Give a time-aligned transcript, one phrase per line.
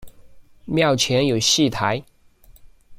[0.65, 2.03] 庙前有戏台。